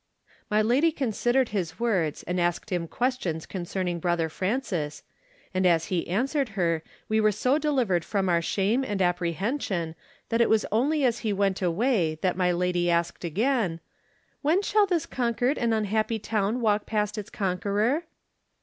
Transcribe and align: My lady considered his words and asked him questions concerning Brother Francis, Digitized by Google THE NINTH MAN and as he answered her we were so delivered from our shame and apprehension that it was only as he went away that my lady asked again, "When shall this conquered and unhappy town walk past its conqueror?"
My 0.49 0.63
lady 0.63 0.91
considered 0.91 1.49
his 1.49 1.79
words 1.79 2.23
and 2.23 2.41
asked 2.41 2.71
him 2.71 2.87
questions 2.87 3.45
concerning 3.45 3.99
Brother 3.99 4.29
Francis, 4.29 5.03
Digitized 5.03 5.03
by 5.03 5.05
Google 5.19 5.29
THE 5.29 5.37
NINTH 5.37 5.53
MAN 5.53 5.59
and 5.59 5.75
as 5.75 5.85
he 5.85 6.07
answered 6.07 6.49
her 6.55 6.83
we 7.07 7.21
were 7.21 7.31
so 7.31 7.57
delivered 7.59 8.03
from 8.03 8.27
our 8.27 8.41
shame 8.41 8.83
and 8.83 8.99
apprehension 8.99 9.93
that 10.29 10.41
it 10.41 10.49
was 10.49 10.65
only 10.71 11.05
as 11.05 11.19
he 11.19 11.31
went 11.31 11.61
away 11.61 12.15
that 12.23 12.35
my 12.35 12.51
lady 12.51 12.89
asked 12.89 13.23
again, 13.23 13.79
"When 14.41 14.63
shall 14.63 14.87
this 14.87 15.05
conquered 15.05 15.59
and 15.59 15.71
unhappy 15.71 16.17
town 16.17 16.61
walk 16.61 16.87
past 16.87 17.19
its 17.19 17.29
conqueror?" 17.29 18.05